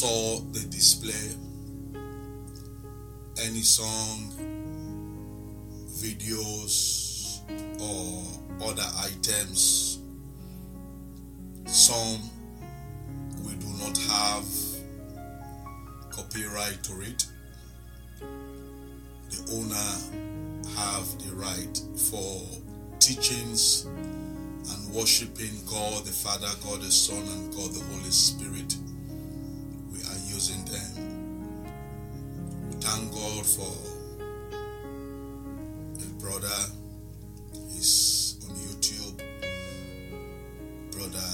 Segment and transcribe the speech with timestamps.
[0.00, 1.30] saw the display,
[3.46, 4.30] any song,
[5.88, 7.40] videos,
[7.80, 10.00] or other items,
[11.64, 12.20] some
[13.42, 14.44] we do not have
[16.10, 17.26] copyright to it.
[19.30, 19.90] The owner
[20.76, 22.42] have the right for
[22.98, 28.76] teachings and worshiping God the Father, God the Son, and God the Holy Spirit.
[32.86, 33.74] Thank God for
[35.98, 36.60] the brother.
[37.72, 39.20] He's on YouTube.
[40.92, 41.32] Brother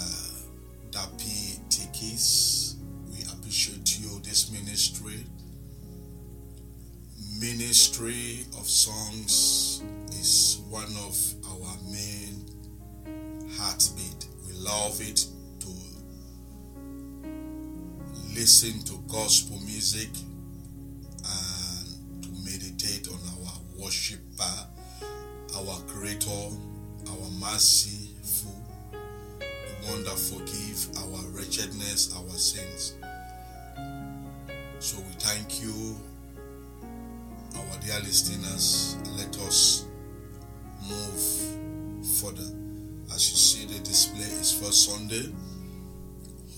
[0.91, 2.77] Dapi Tikis.
[3.11, 5.27] We appreciate you, this ministry.
[7.39, 9.83] Ministry of songs
[10.13, 11.17] is one of
[11.51, 12.47] our main
[13.59, 14.27] heartbeat.
[14.47, 15.27] We love it
[15.61, 15.69] to
[18.35, 20.09] listen to gospel music
[23.93, 24.67] worshiper,
[25.55, 26.49] our creator,
[27.11, 28.57] our merciful,
[28.91, 32.95] the one that forgive our wretchedness, our sins.
[34.79, 35.95] So we thank you,
[37.55, 38.97] our dear listeners.
[39.19, 39.85] Let us
[40.89, 42.51] move further.
[43.15, 45.31] As you see, the display is first Sunday.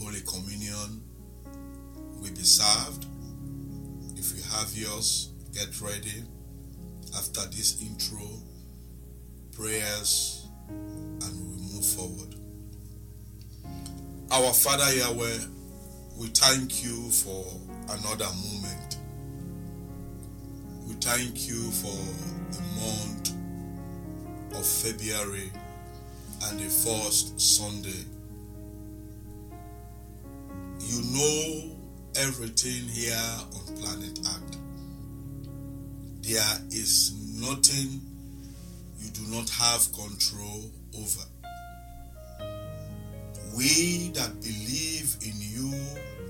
[0.01, 1.03] Holy Communion
[2.21, 3.07] will be served.
[4.17, 6.23] If you have yours, get ready.
[7.17, 8.27] After this intro,
[9.53, 12.35] prayers, and we move forward.
[14.33, 15.39] Our Father Yahweh,
[16.19, 17.45] we thank you for
[17.89, 18.99] another moment.
[20.89, 21.97] We thank you for
[22.53, 23.33] the month
[24.55, 25.53] of February
[26.45, 28.05] and the first Sunday.
[30.81, 31.77] You know
[32.17, 33.17] everything here
[33.55, 34.64] on planet Earth.
[36.27, 38.01] There is nothing
[38.99, 41.25] you do not have control over.
[43.55, 45.75] We that believe in you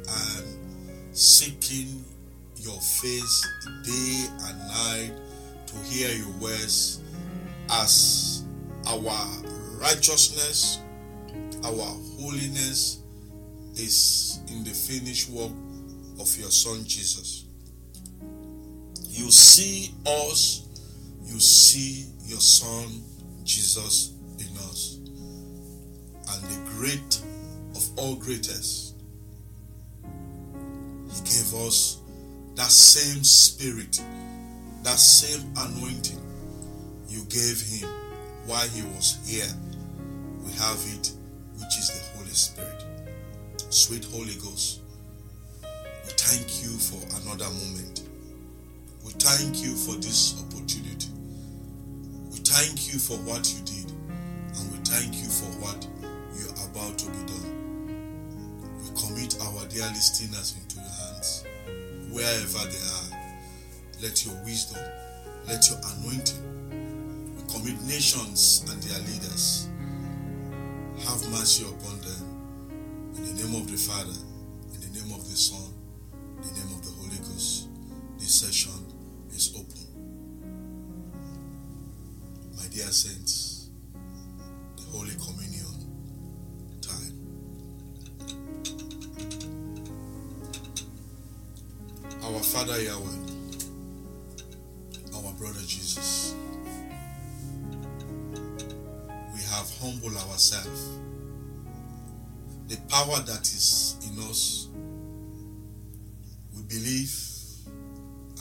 [0.08, 2.04] and seeking
[2.56, 3.48] your face
[3.84, 5.12] day and night
[5.68, 7.00] to hear your words
[7.70, 8.42] as
[8.88, 9.26] our
[9.80, 10.80] righteousness,
[11.64, 11.70] our
[12.18, 12.98] holiness
[13.76, 15.52] is in the finished work
[16.18, 17.43] of your Son Jesus.
[19.16, 20.66] You see us,
[21.22, 23.00] you see your Son
[23.44, 24.96] Jesus in us.
[26.28, 27.22] And the great
[27.76, 28.96] of all greatest,
[30.02, 32.00] He gave us
[32.56, 34.02] that same spirit,
[34.82, 36.20] that same anointing
[37.08, 37.88] you gave Him
[38.46, 39.46] while He was here.
[40.44, 41.12] We have it,
[41.54, 42.84] which is the Holy Spirit.
[43.70, 44.80] Sweet Holy Ghost,
[45.62, 47.93] we thank you for another moment.
[49.18, 51.08] Thank you for this opportunity.
[52.30, 53.90] We thank you for what you did,
[54.58, 55.86] and we thank you for what
[56.38, 57.50] you're about to be done.
[58.82, 61.44] We commit our dear listeners into your hands,
[62.12, 63.20] wherever they are.
[64.02, 64.82] Let your wisdom,
[65.48, 69.68] let your anointing, we commit nations and their leaders.
[71.06, 72.22] Have mercy upon them.
[73.16, 74.18] In the name of the Father,
[82.64, 83.68] My dear saints,
[84.76, 85.66] the Holy Communion
[86.80, 87.12] time.
[92.22, 93.18] Our Father Yahweh,
[95.14, 96.34] our brother Jesus,
[99.34, 100.88] we have humbled ourselves.
[102.68, 104.68] The power that is in us,
[106.56, 107.14] we believe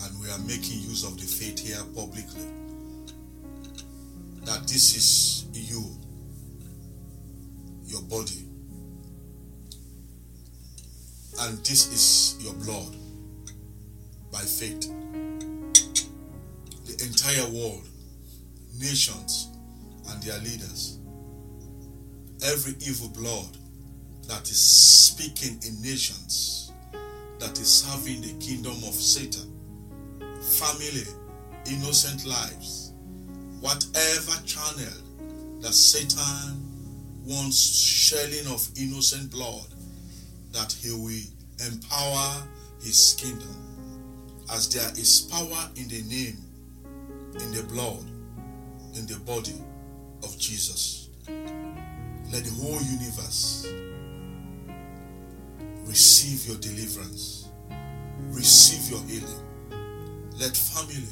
[0.05, 2.62] and we are making use of the faith here publicly
[4.53, 5.83] that this is you,
[7.87, 8.45] your body,
[11.41, 12.95] and this is your blood
[14.31, 14.91] by faith.
[16.85, 17.87] The entire world,
[18.79, 19.49] nations,
[20.09, 20.99] and their leaders,
[22.45, 23.57] every evil blood
[24.27, 26.71] that is speaking in nations,
[27.39, 29.51] that is serving the kingdom of Satan,
[30.59, 31.07] family,
[31.65, 32.82] innocent lives,
[33.63, 34.93] whatever channel
[35.61, 36.59] that Satan
[37.25, 39.67] wants shedding of innocent blood,
[40.51, 42.45] that he will empower
[42.81, 43.55] his kingdom.
[44.51, 46.37] As there is power in the name,
[47.39, 48.03] in the blood,
[48.95, 49.55] in the body
[50.23, 51.07] of Jesus.
[51.29, 53.65] Let the whole universe
[55.85, 57.47] receive your deliverance,
[58.27, 59.39] receive your healing.
[60.37, 61.07] Let family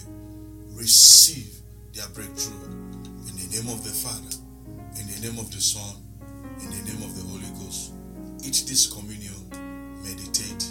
[0.74, 1.61] receive
[1.93, 2.63] their breakthrough.
[3.27, 4.36] In the name of the Father,
[5.00, 5.95] in the name of the Son,
[6.60, 7.93] in the name of the Holy Ghost.
[8.43, 9.36] Eat this communion,
[10.03, 10.71] meditate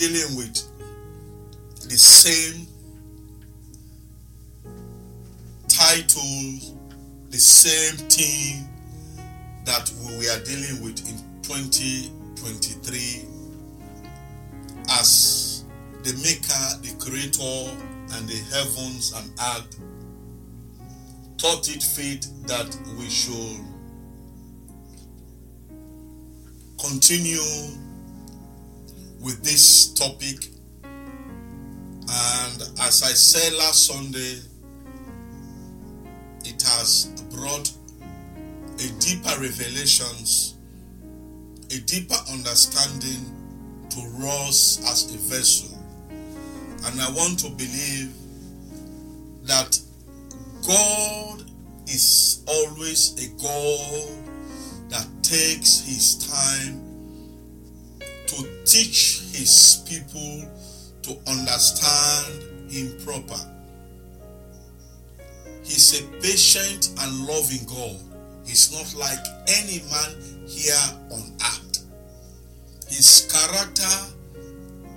[0.00, 0.54] dealing with
[1.90, 2.66] the same
[5.68, 6.74] title,
[7.28, 8.66] the same thing
[9.66, 13.26] that we are dealing with in 2023
[14.88, 15.64] as
[16.02, 17.70] the maker, the creator,
[18.16, 19.78] and the heavens and earth
[21.38, 23.60] thought it fit that we should
[26.78, 27.89] continue
[29.20, 30.48] with this topic.
[30.84, 34.40] And as I said last Sunday,
[36.44, 37.70] it has brought
[38.78, 40.56] a deeper revelations,
[41.70, 43.36] a deeper understanding
[43.90, 45.76] to us as a vessel.
[46.86, 48.12] And I want to believe
[49.44, 49.78] that
[50.66, 51.44] God
[51.86, 54.08] is always a God
[54.88, 56.89] that takes his time
[58.30, 60.48] to teach his people
[61.02, 63.40] to understand him proper.
[65.64, 68.00] He's a patient and loving God.
[68.46, 70.74] He's not like any man here
[71.10, 71.86] on earth.
[72.88, 74.14] His character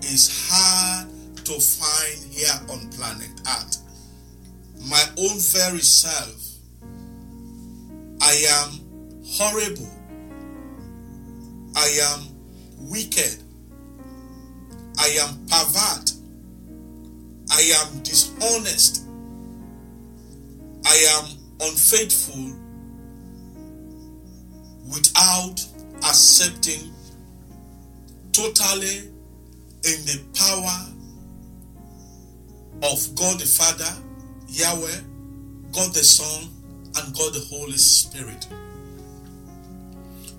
[0.02, 1.08] is hard
[1.46, 3.84] to find here on planet earth
[4.90, 6.42] my own very self.
[8.22, 8.80] I am
[9.26, 9.90] horrible.
[11.76, 12.33] I am
[12.90, 13.38] wicked.
[14.98, 16.14] I am pervert.
[17.52, 19.06] I am dishonest.
[20.86, 21.26] I am
[21.62, 22.60] unfaithful
[24.90, 25.66] without
[26.04, 26.94] accepting
[28.32, 29.10] totally
[29.86, 30.94] in the power
[32.92, 33.92] of God the Father
[34.48, 35.00] Yahweh,
[35.72, 36.50] God the Son,
[36.96, 38.48] and God the Holy Spirit.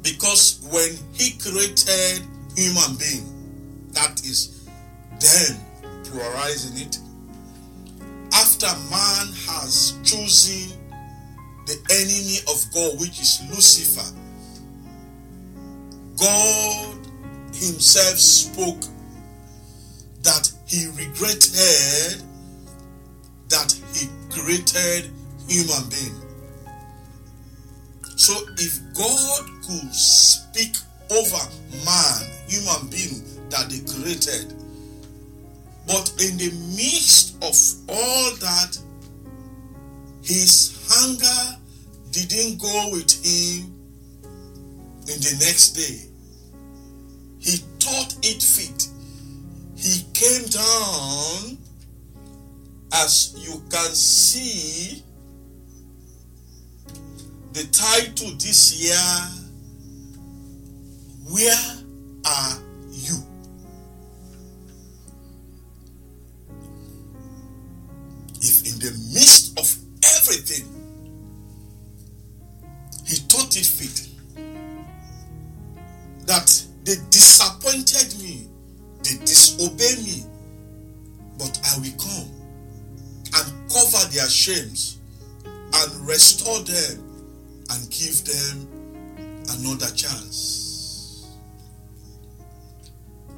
[0.02, 2.22] Because when He created
[2.56, 4.66] human being that is
[5.20, 5.60] then
[6.02, 6.98] pluralizing it.
[8.32, 10.78] After man has chosen
[11.66, 14.14] the enemy of God, which is Lucifer,
[16.16, 16.96] God
[17.54, 18.82] Himself spoke
[20.22, 22.22] that He regretted
[23.48, 25.10] that He created
[25.48, 26.20] human being.
[28.16, 30.76] So if God could speak
[31.14, 31.36] over
[31.84, 34.52] man, human being that they created.
[35.86, 37.54] But in the midst of
[37.88, 38.78] all that,
[40.22, 41.60] his hunger
[42.10, 43.72] didn't go with him
[45.02, 46.08] in the next day.
[47.38, 48.88] He thought it fit.
[49.76, 51.58] He came down,
[52.92, 55.02] as you can see,
[57.52, 59.43] the title this year
[61.30, 61.56] where
[62.26, 62.58] are
[62.90, 63.16] you?
[68.40, 70.68] If in the midst of everything,
[73.06, 74.08] he thought it fit
[76.26, 78.46] that they disappointed me,
[79.02, 80.24] they disobeyed me,
[81.38, 82.30] but I will come
[83.34, 84.98] and cover their shames
[85.46, 87.02] and restore them
[87.70, 88.68] and give them
[89.48, 90.63] another chance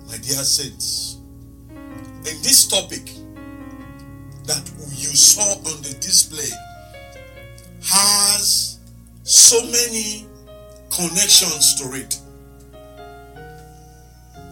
[0.09, 1.19] my dear saints,
[1.71, 3.11] in this topic
[4.45, 6.49] that you saw on the display
[7.85, 8.79] has
[9.23, 10.27] so many
[10.91, 12.21] connections to it.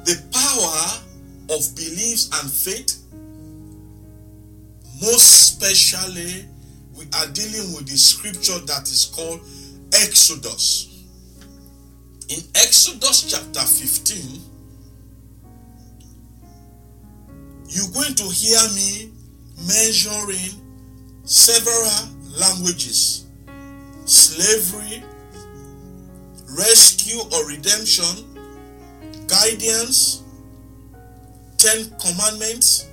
[0.05, 3.03] The power of beliefs and faith,
[5.01, 6.47] most especially,
[6.97, 9.41] we are dealing with the scripture that is called
[9.93, 10.91] Exodus.
[12.29, 14.41] In Exodus chapter 15,
[17.75, 19.11] you're going to hear me
[19.67, 20.55] measuring
[21.25, 21.91] several
[22.39, 23.27] languages
[24.05, 25.03] slavery,
[26.51, 28.27] rescue or redemption,
[29.27, 30.23] guidance,
[31.57, 32.87] Ten Commandments,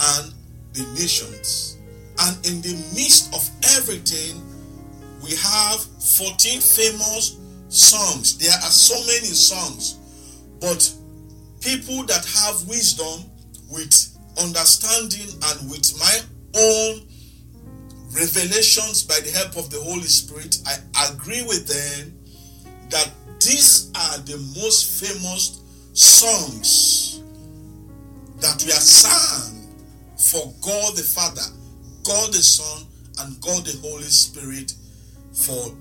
[0.00, 0.32] and
[0.72, 1.78] the nations.
[2.18, 4.42] And in the midst of everything,
[5.22, 8.36] we have 14 famous songs.
[8.38, 9.98] There are so many songs,
[10.60, 10.92] but
[11.60, 13.30] people that have wisdom
[13.70, 14.09] with
[14.40, 16.18] understanding and with my
[16.56, 17.06] own
[18.12, 22.18] revelations by the help of the Holy Spirit, I agree with them
[22.90, 25.60] that these are the most famous
[25.92, 27.22] songs
[28.40, 29.68] that we have sung
[30.16, 31.42] for God the Father,
[32.04, 32.86] God the Son,
[33.20, 34.74] and God the Holy Spirit
[35.32, 35.74] for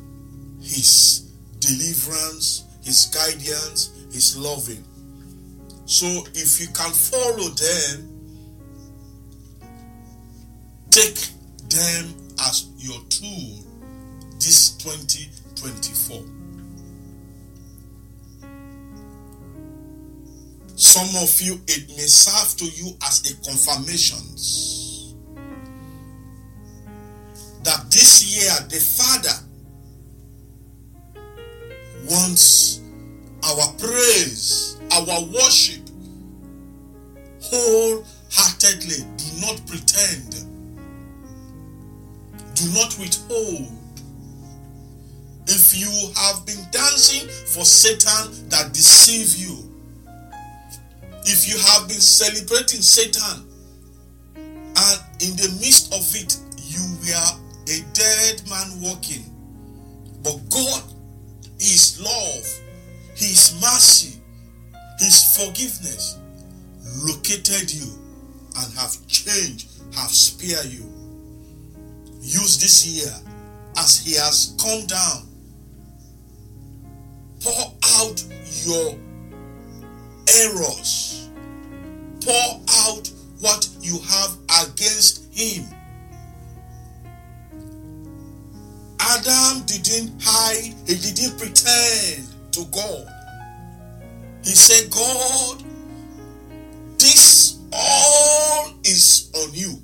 [0.61, 4.83] His deliverance, His guidance, His loving.
[5.85, 8.18] So if you can follow them,
[10.91, 11.19] Take
[11.69, 13.63] them as your tool
[14.39, 16.23] this 2024.
[20.75, 24.17] Some of you, it may serve to you as a confirmation
[27.63, 29.45] that this year the Father
[32.09, 32.81] wants
[33.43, 35.81] our praise, our worship
[37.41, 39.05] wholeheartedly.
[39.17, 40.48] Do not pretend
[42.59, 43.71] do not withhold.
[45.47, 49.57] If you have been dancing for Satan that deceive you,
[51.23, 53.47] if you have been celebrating Satan
[54.35, 59.23] and in the midst of it you were a dead man walking,
[60.21, 60.83] but God
[61.59, 62.45] is love,
[63.15, 64.19] His mercy,
[64.99, 66.19] His forgiveness
[67.05, 67.87] located you
[68.57, 70.88] and have changed, have spared you.
[72.21, 73.13] Use this year
[73.77, 75.27] as he has come down.
[77.41, 78.23] Pour out
[78.65, 78.97] your
[80.37, 81.29] errors.
[82.21, 85.65] Pour out what you have against him.
[88.99, 93.07] Adam didn't hide, he didn't pretend to God.
[94.43, 95.63] He said, God,
[96.97, 99.81] this all is on you.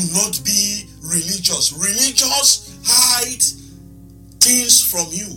[0.00, 1.72] do not be religious.
[1.72, 3.42] Religious hide
[4.40, 5.28] things from you,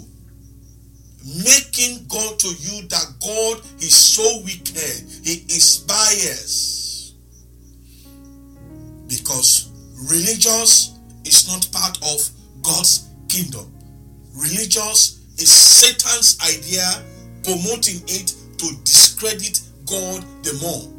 [1.43, 7.15] making God to you that God is so wicked, He is biased.
[9.07, 9.69] Because
[10.09, 12.29] religious is not part of
[12.61, 13.71] God's kingdom.
[14.33, 17.03] Religious is Satan's idea,
[17.43, 20.89] promoting it to discredit God the more.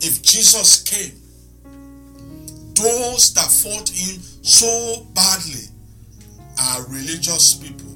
[0.00, 1.23] If Jesus came
[2.74, 5.68] those that fought him so badly
[6.60, 7.90] are religious people.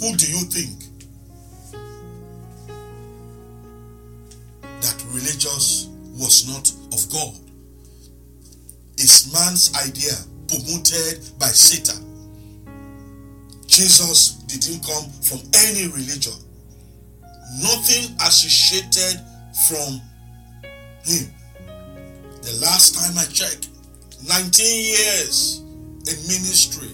[0.00, 0.84] Who do you think
[4.80, 7.34] that religious was not of God?
[8.98, 10.14] It's man's idea
[10.48, 12.04] promoted by Satan?
[13.66, 16.32] Jesus didn't come from any religion,
[17.62, 19.20] nothing associated
[19.68, 20.00] from
[21.04, 21.32] him.
[22.42, 23.68] The last time I checked,
[24.26, 25.62] 19 years
[26.08, 26.88] in ministry,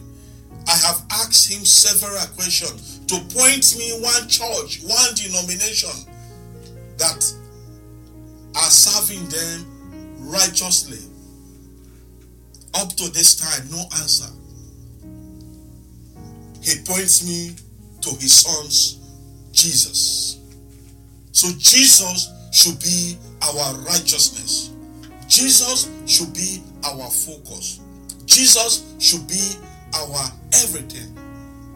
[0.66, 5.90] I have asked him several questions to point me one church, one denomination
[6.96, 7.34] that
[8.56, 9.66] are serving them
[10.30, 10.98] righteously.
[12.74, 14.32] Up to this time, no answer.
[16.62, 17.54] He points me
[18.00, 18.98] to his son's
[19.52, 20.40] Jesus.
[21.32, 24.73] So Jesus should be our righteousness.
[25.34, 27.80] Jesus should be our focus.
[28.24, 29.56] Jesus should be
[29.92, 30.30] our
[30.62, 31.12] everything.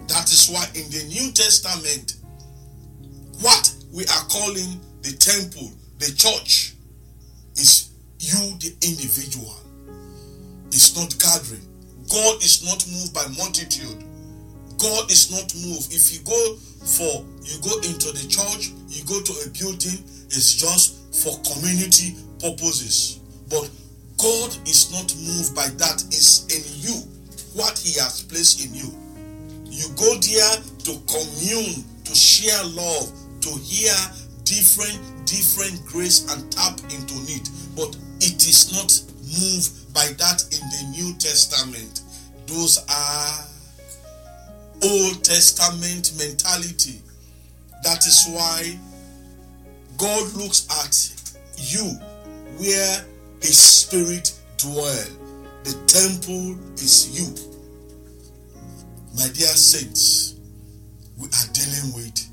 [0.07, 2.19] That is why in the New Testament,
[3.41, 6.75] what we are calling the temple, the church,
[7.57, 7.91] is
[8.21, 9.57] you, the individual.
[10.69, 11.67] It's not gathering.
[12.09, 14.05] God is not moved by multitude.
[14.79, 15.93] God is not moved.
[15.93, 16.55] If you go
[16.87, 19.99] for, you go into the church, you go to a building,
[20.31, 23.18] it's just for community purposes.
[23.49, 23.71] But
[24.19, 26.05] God is not moved by that.
[26.09, 27.03] It's in you,
[27.55, 28.93] what He has placed in you.
[29.65, 33.95] You go there to commune, to share love, to hear
[34.45, 37.49] different, different grace and tap into it.
[37.77, 38.91] But it is not
[39.39, 42.03] moved by that in the New Testament.
[42.47, 43.45] Those are
[44.83, 47.01] Old Testament mentality.
[47.85, 48.79] That is why
[49.97, 50.95] God looks at
[51.57, 51.85] you
[52.59, 53.05] where
[53.41, 55.05] his spirit dwell.
[55.65, 57.35] The temple is you.
[59.17, 60.35] My dear saints,
[61.17, 62.29] we are dealing with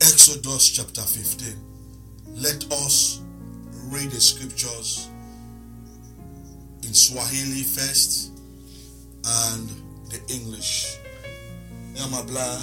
[0.00, 1.54] Exodus chapter 15.
[2.36, 3.20] Let us
[3.90, 5.08] read the scriptures
[6.82, 8.32] in Swahili first
[9.24, 9.68] and
[10.10, 10.98] the English.
[11.94, 12.62] Nyamabla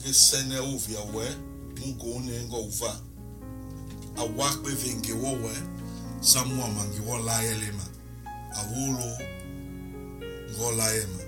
[0.00, 1.24] ngesene uvia we
[2.58, 3.00] uva
[4.16, 5.54] awakwe vingi wowe
[6.20, 7.84] samwa mangi wola elema.
[8.58, 9.10] Awulo
[10.52, 11.22] ngola ema.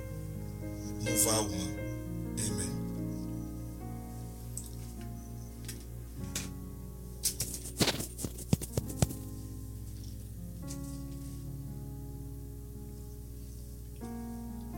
[1.03, 1.67] Muva uma.
[2.45, 2.73] Amen.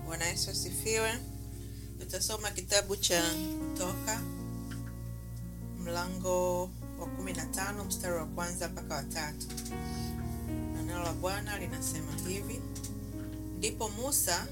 [0.06, 1.12] Bwana Yesu asifiwe.
[2.00, 3.22] Tutasoma kitabu cha
[3.58, 4.20] Kutoka
[5.78, 9.46] mlango wa kumi na tano mstari wa kwanza mpaka watatu.
[10.76, 12.60] Neno la Bwana linasema hivi:
[13.58, 14.46] ndipo Musa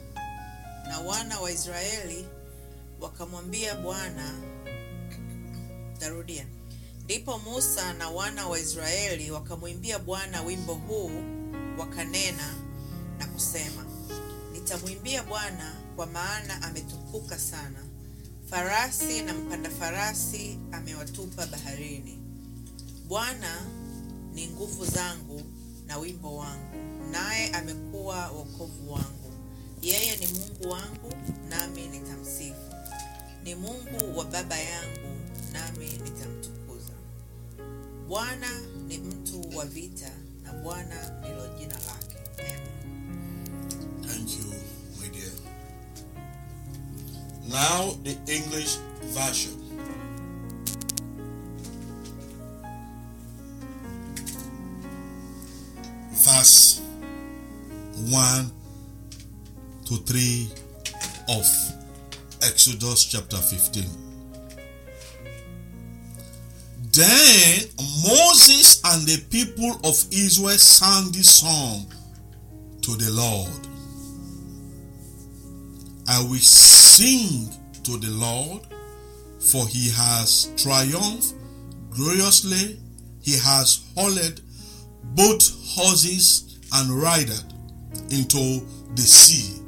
[0.89, 2.27] na wana wa Israeli
[3.01, 4.31] wakamwambia Bwana,
[5.99, 6.47] tarudia.
[7.05, 11.11] Ndipo Musa na wana wa Israeli wakamwimbia Bwana wimbo huu,
[11.79, 12.55] wakanena
[13.19, 13.85] na kusema
[14.53, 17.85] nitamwimbia Bwana kwa maana ametukuka sana.
[18.51, 22.24] Farasi na mpanda farasi amewatupa baharini.
[23.09, 23.63] Bwana
[24.35, 25.43] ni nguvu zangu
[25.87, 26.77] na wimbo wangu,
[27.11, 29.33] naye amekuwa wokovu wangu.
[29.83, 31.13] Yeye ni Mungu wangu,
[31.49, 32.75] nami nitamsifu.
[33.45, 35.17] Ni Mungu wa baba yangu,
[35.53, 36.93] nami nitamtukuza.
[38.09, 40.11] Bwana ni mtu wa vita,
[40.43, 42.17] na Bwana ndilo jina lake.
[44.07, 44.45] Thank you,
[45.01, 45.33] my dear.
[47.49, 48.77] Now, the English
[49.15, 49.64] version.
[56.35, 56.81] Verse
[58.11, 58.51] 1
[59.87, 60.49] to 3
[61.29, 61.47] of
[62.43, 63.85] Exodus chapter 15.
[66.91, 67.61] Then
[68.03, 71.87] Moses and the people of Israel sang this song
[72.83, 73.69] to the Lord.
[76.09, 77.49] I will sing
[77.85, 78.67] to the Lord,
[79.39, 81.35] for he has triumphed
[81.91, 82.81] gloriously.
[83.23, 84.41] He has hauled
[85.15, 85.43] both
[85.75, 87.39] horses and rider
[88.11, 88.65] into
[88.95, 89.61] the sea.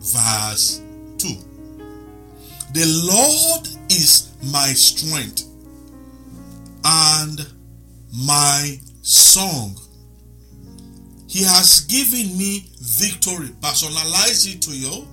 [0.00, 0.80] Verse
[1.18, 1.28] 2.
[2.72, 5.44] The Lord is my strength
[6.84, 7.46] and
[8.12, 9.76] my song.
[11.28, 13.48] He has given me victory.
[13.60, 15.06] Personalize it to you.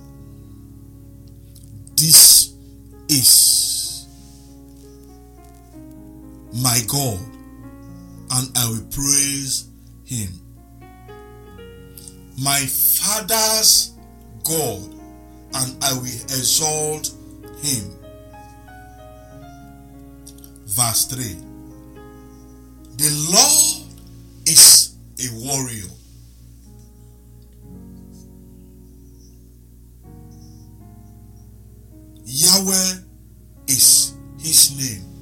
[1.96, 2.54] This
[3.08, 4.06] is
[6.62, 7.18] my God,
[8.34, 9.68] and I will praise
[10.04, 10.28] him.
[12.42, 13.94] My father's
[14.42, 14.92] God,
[15.54, 17.12] and I will exalt
[17.62, 17.94] him.
[20.74, 21.22] verse 3.
[22.96, 23.84] The Lord
[24.46, 25.90] is a warrior.
[32.24, 33.00] Yahweh
[33.68, 35.13] is his name.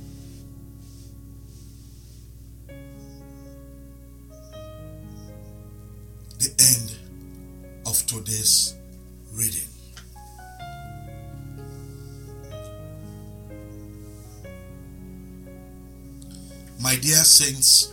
[6.43, 6.97] The end
[7.87, 8.75] of today's
[9.33, 9.69] reading.
[16.83, 17.93] My dear saints,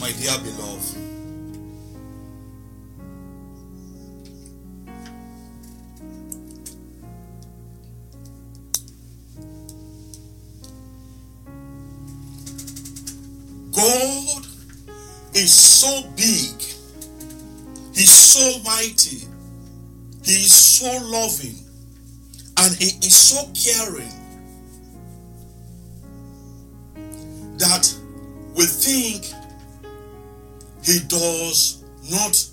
[0.00, 0.96] my dear beloved,
[18.38, 19.26] so mighty,
[20.24, 21.58] He is so loving,
[22.58, 24.12] and He is so caring
[27.58, 27.92] that
[28.54, 29.24] we think
[30.84, 32.44] He does not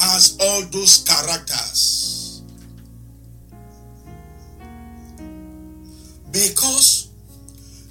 [0.00, 2.42] has all those characters.
[6.32, 7.10] Because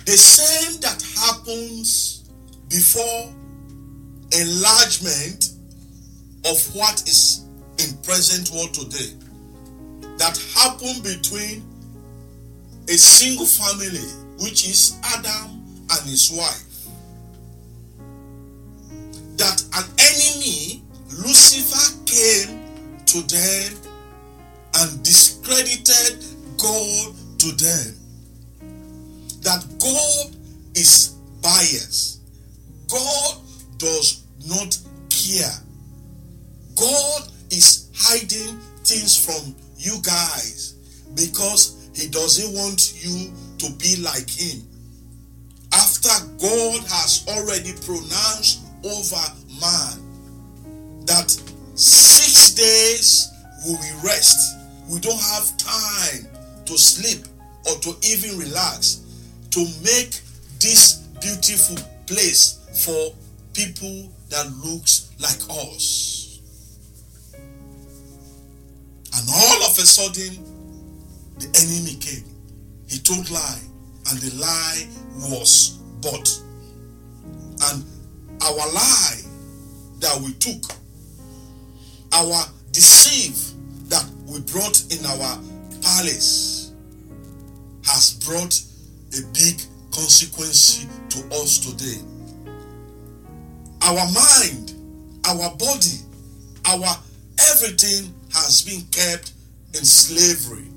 [0.05, 2.29] the same that happens
[2.69, 3.33] before
[4.33, 5.46] enlargement
[6.49, 7.45] of what is
[7.79, 9.13] in present world today
[10.17, 11.63] that happened between
[12.88, 14.07] a single family
[14.43, 16.88] which is adam and his wife
[19.38, 20.81] that an enemy
[21.23, 22.60] lucifer came
[23.05, 23.73] to them
[24.79, 26.23] and discredited
[26.57, 27.93] god to them
[29.41, 30.36] that god
[30.75, 32.17] is biased
[32.88, 33.38] God
[33.77, 34.77] does not
[35.10, 35.51] care.
[36.78, 40.76] God is hiding things from you guys
[41.16, 44.62] because He doesn't want you to be like Him.
[45.74, 46.10] After
[46.40, 49.26] God has already pronounced over
[49.60, 51.30] man that
[51.76, 53.28] six days
[53.66, 54.58] we will rest,
[54.90, 56.28] we don't have time
[56.66, 57.26] to sleep
[57.68, 59.02] or to even relax
[59.52, 60.22] to make
[60.60, 63.13] this beautiful place for
[63.54, 66.27] people that looks like us.
[69.17, 70.43] And all of a sudden,
[71.39, 72.23] the enemy came.
[72.88, 73.62] He told lie,
[74.10, 74.88] and the lie
[75.30, 76.30] was bought.
[77.69, 77.84] And
[78.43, 79.21] our lie
[79.99, 80.71] that we took,
[82.13, 83.38] our deceive
[83.89, 85.39] that we brought in our
[85.82, 86.71] palace,
[87.86, 88.62] has brought
[89.17, 89.60] a big
[89.91, 92.03] consequence to us today
[93.88, 94.73] our mind,
[95.25, 95.99] our body,
[96.65, 96.97] our
[97.51, 99.32] everything has been kept
[99.74, 100.68] in slavery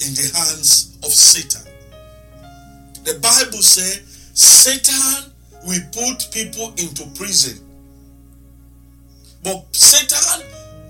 [0.00, 1.62] in the hands of Satan.
[3.04, 4.02] The Bible says
[4.34, 5.30] Satan
[5.64, 7.60] will put people into prison.
[9.42, 10.46] But Satan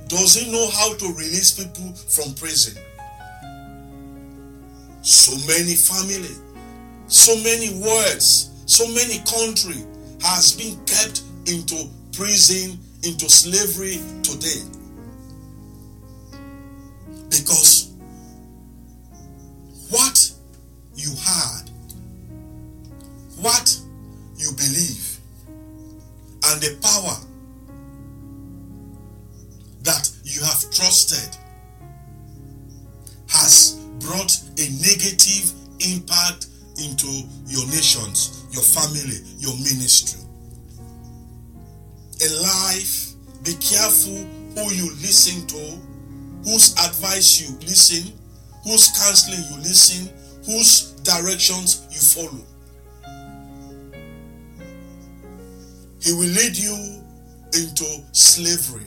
[0.09, 2.81] doesn't know how to release people from prison.
[5.03, 6.35] So many family,
[7.09, 9.83] so many words, so many country
[10.23, 14.63] has been kept into prison, into slavery today.
[17.37, 17.91] Because
[19.91, 20.31] what
[20.95, 21.69] you had,
[23.41, 23.77] what
[24.37, 25.19] you believe,
[26.47, 27.17] and the power
[29.83, 31.37] that you have trusted
[33.29, 36.47] has brought a negative impact
[36.79, 37.09] into
[37.49, 40.21] your nations, your family, your ministry.
[42.21, 44.15] In life, be careful
[44.55, 45.94] who you listen to,
[46.45, 48.13] whose advice you listen,
[48.63, 50.13] whose counseling you listen,
[50.45, 52.45] whose directions you follow.
[56.03, 57.03] He will lead you
[57.55, 58.85] into slavery.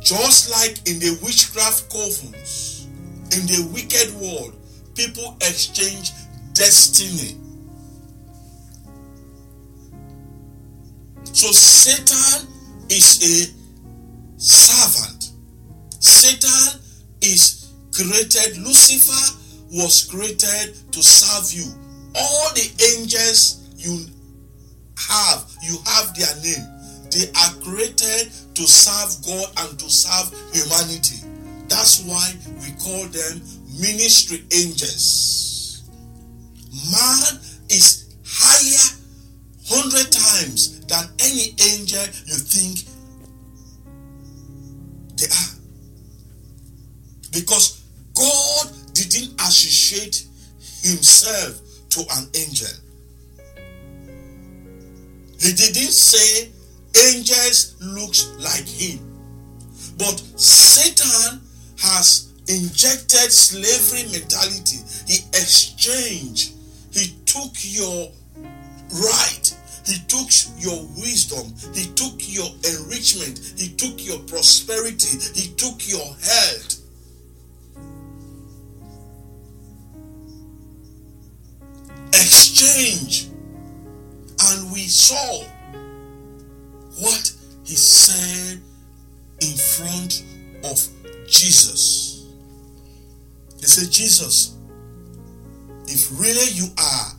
[0.00, 2.86] Just like in the witchcraft covens,
[3.34, 4.54] in the wicked world,
[4.94, 6.12] people exchange
[6.52, 7.36] destiny.
[11.24, 12.48] So Satan
[12.90, 13.57] is a.
[16.28, 16.80] Satan
[17.22, 18.58] is created.
[18.58, 19.38] Lucifer
[19.72, 21.64] was created to serve you.
[22.14, 24.04] All the angels you
[25.08, 26.68] have, you have their name.
[27.10, 31.24] They are created to serve God and to serve humanity.
[31.68, 33.40] That's why we call them
[33.80, 35.88] ministry angels.
[36.92, 39.00] Man is higher
[39.66, 42.84] hundred times than any angel you think
[45.16, 45.57] they are.
[47.32, 47.82] Because
[48.14, 50.26] God didn't associate
[50.82, 51.60] himself
[51.90, 52.68] to an angel.
[55.40, 56.50] He didn't say
[57.14, 58.98] angels looks like him.
[59.98, 61.40] But Satan
[61.78, 64.78] has injected slavery mentality.
[65.06, 66.54] He exchanged.
[66.92, 69.54] He took your right.
[69.86, 71.54] He took your wisdom.
[71.74, 73.54] He took your enrichment.
[73.56, 75.18] He took your prosperity.
[75.34, 76.77] He took your health.
[82.48, 83.28] Exchange.
[84.40, 85.44] And we saw
[86.98, 87.32] what
[87.62, 88.58] he said
[89.42, 90.24] in front
[90.64, 90.80] of
[91.28, 92.26] Jesus.
[93.60, 94.56] He said, Jesus,
[95.88, 97.12] if really you are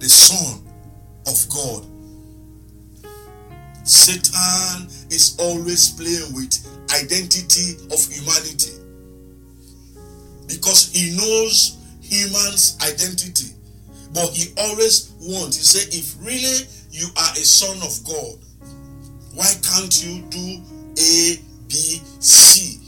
[0.00, 0.64] the Son
[1.28, 1.86] of God,
[3.86, 6.58] Satan is always playing with
[6.92, 8.82] identity of humanity
[10.48, 13.54] because he knows human's identity
[14.14, 18.38] but he always wants he say if really you are a son of god
[19.34, 20.62] why can't you do
[20.96, 22.78] a b c?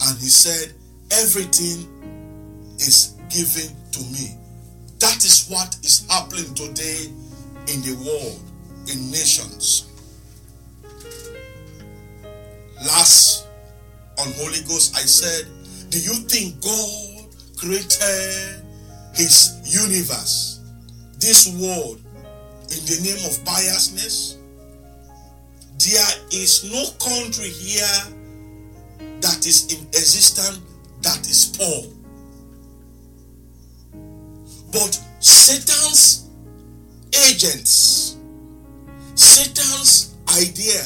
[0.00, 0.74] And he said
[1.12, 1.86] everything
[2.78, 4.36] is given to me.
[4.98, 7.06] That is what is happening today
[7.72, 8.40] in the world
[8.92, 9.88] in nations.
[12.84, 13.46] Last
[14.18, 15.46] on holy ghost i said
[15.90, 17.26] do you think god
[17.56, 18.62] created
[19.12, 20.60] his universe.
[21.18, 22.00] This world
[22.70, 24.36] in the name of biasness
[25.78, 28.04] there is no country here
[29.20, 30.60] that is in existence
[31.02, 31.92] that is poor.
[34.72, 36.28] But satan's
[37.30, 38.16] agents
[39.14, 40.82] satan's idea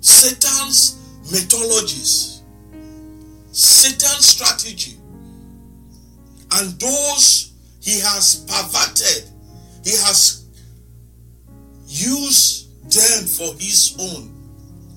[0.00, 0.98] satan's
[1.30, 2.40] methodologies
[3.52, 4.96] satan's strategy
[6.54, 9.28] and those he has perverted
[9.84, 10.46] he has
[11.86, 14.30] used them for his own.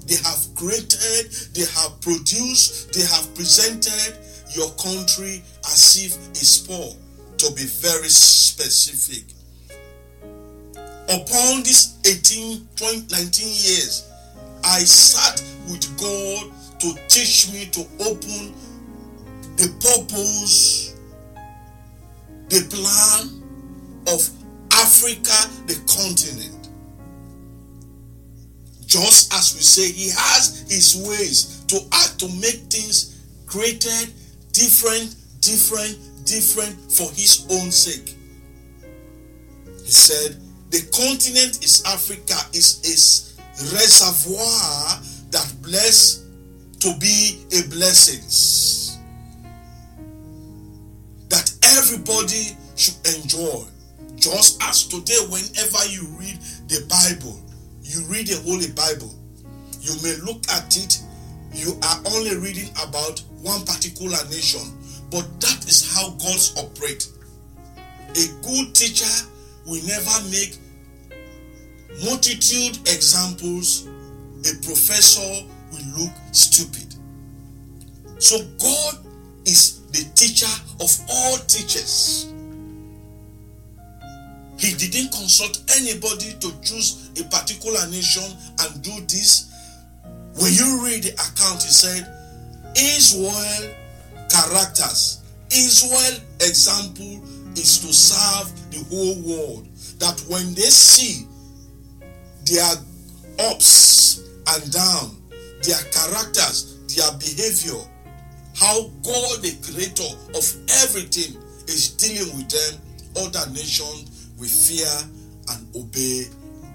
[0.08, 4.18] They have created they have produced they have presented
[4.56, 6.94] your country as if it's poor
[7.38, 9.34] to be very specific.
[11.10, 14.12] Upon this 18 20 19 years
[14.64, 18.54] i sat with god to teach me to open
[19.58, 20.95] the purpose
[22.50, 23.42] the plan
[24.08, 24.30] of
[24.72, 26.70] Africa, the continent.
[28.86, 34.14] Just as we say, he has his ways to act to make things created
[34.52, 38.16] different, different, different for his own sake.
[39.84, 40.38] He said,
[40.70, 46.24] the continent is Africa, is a reservoir that bless
[46.80, 48.95] to be a blessings that
[51.78, 53.64] everybody should enjoy.
[54.16, 57.40] Just as today, whenever you read the Bible,
[57.82, 59.14] you read the Holy Bible,
[59.82, 61.02] you may look at it,
[61.54, 64.62] you are only reading about one particular nation,
[65.12, 67.08] but that is how God's operate.
[68.12, 69.28] A good teacher
[69.66, 70.58] will never make
[72.04, 73.88] multitude examples.
[74.46, 76.96] A professor will look stupid.
[78.20, 79.06] So God
[79.46, 82.28] is the teacher of all teachers.
[84.58, 88.28] He didn't consult anybody to choose a particular nation
[88.60, 89.52] and do this.
[90.36, 92.04] When you read the account, he said,
[92.76, 93.74] Israel
[94.30, 97.24] characters, Israel example
[97.56, 99.68] is to serve the whole world.
[100.00, 101.26] That when they see
[102.44, 102.76] their
[103.50, 104.20] ups
[104.50, 105.24] and down,
[105.64, 107.80] their characters, their behavior,
[108.56, 110.46] how God, the creator of
[110.84, 112.82] everything, is dealing with them,
[113.18, 114.88] other nations will fear
[115.50, 116.26] and obey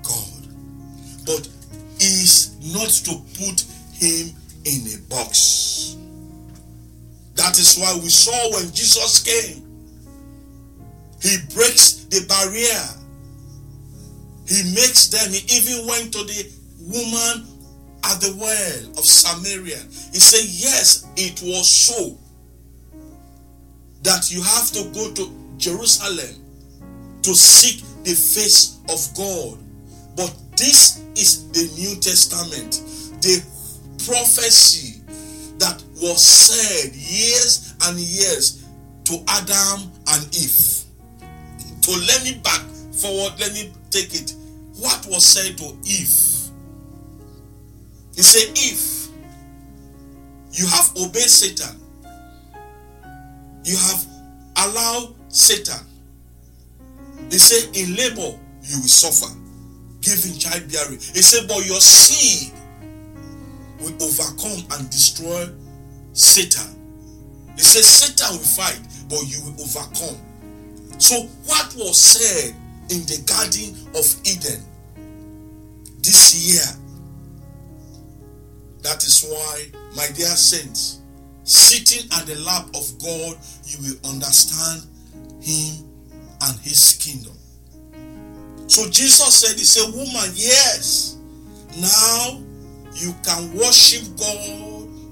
[0.03, 0.47] God.
[1.27, 1.49] But
[2.01, 5.97] is not to put him in a box.
[7.35, 9.65] That is why we saw when Jesus came,
[11.23, 12.97] he breaks the barrier.
[14.47, 17.47] He makes them, he even went to the woman
[18.05, 19.79] at the well of Samaria.
[20.13, 22.19] He said, Yes, it was so
[24.03, 26.35] that you have to go to Jerusalem
[27.23, 29.59] to seek the face of God.
[30.17, 32.83] But this is the New Testament,
[33.21, 33.43] the
[34.05, 35.03] prophecy
[35.59, 38.65] that was said years and years
[39.05, 40.85] to Adam and Eve.
[41.83, 44.35] To let me back forward, let me take it.
[44.79, 46.30] What was said to Eve?
[48.15, 49.09] He said, If
[50.53, 51.77] you have obeyed Satan,
[53.65, 54.07] you have
[54.57, 55.85] allowed Satan.
[57.31, 59.33] He said, In labor you will suffer,
[60.01, 60.99] giving childbearing.
[60.99, 62.53] He said, But your seed
[63.81, 65.49] will overcome and destroy
[66.13, 66.77] Satan.
[67.57, 70.19] He said, Satan will fight, but you will overcome.
[70.99, 72.55] So, what was said
[72.91, 74.65] in the Garden of Eden
[76.03, 76.80] this year?
[78.83, 79.67] That is why,
[79.97, 81.01] my dear saints,
[81.45, 84.87] sitting at the lap of God, you will understand
[85.41, 85.85] Him
[86.43, 87.37] and His kingdom.
[88.69, 91.19] So Jesus said, He said, Woman, yes,
[91.79, 92.41] now
[92.95, 94.71] you can worship God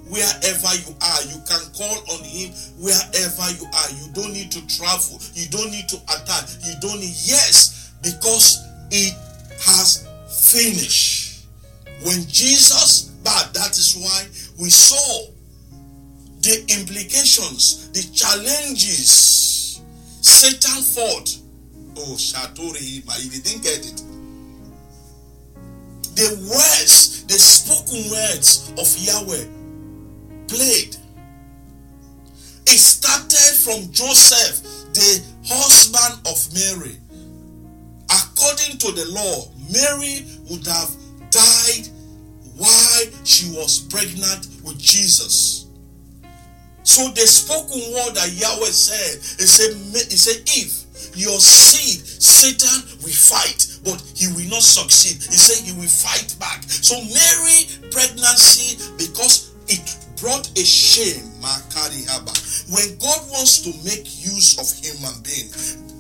[0.08, 1.22] wherever you are.
[1.28, 3.90] You can call on Him wherever you are.
[3.90, 5.20] You don't need to travel.
[5.34, 6.48] You don't need to attack.
[6.64, 9.14] You don't need, yes, because it
[9.60, 11.46] has finished.
[12.04, 13.07] When Jesus,
[13.52, 14.26] that is why
[14.58, 15.32] we saw
[16.40, 19.82] the implications, the challenges
[20.20, 21.38] Satan fought.
[21.96, 24.02] Oh, Shatori, if you didn't get it.
[26.14, 29.46] The words, the spoken words of Yahweh
[30.48, 30.96] played.
[32.66, 34.62] It started from Joseph,
[34.94, 36.98] the husband of Mary.
[38.10, 40.90] According to the law, Mary would have
[41.30, 41.88] died
[42.58, 45.66] while she was pregnant with Jesus.
[46.82, 49.76] So the spoken word that Yahweh said, he said,
[50.10, 55.22] he said, if your seed, Satan will fight, but he will not succeed.
[55.22, 56.64] He said he will fight back.
[56.64, 59.84] So Mary pregnancy, because it
[60.18, 61.24] brought a shame,
[62.70, 65.48] when God wants to make use of human being,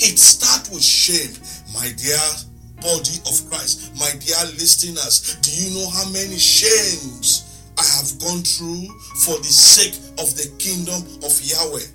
[0.00, 1.32] it starts with shame.
[1.72, 2.18] My dear
[2.80, 8.42] body of Christ, my dear listeners, do you know how many shames I have gone
[8.42, 8.88] through
[9.24, 11.88] for the sake of the kingdom of Yahweh?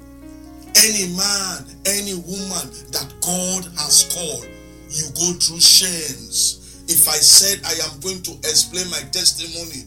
[0.75, 4.47] Any man, any woman that God has called,
[4.89, 6.83] you go through shames.
[6.87, 9.85] If I said I am going to explain my testimony,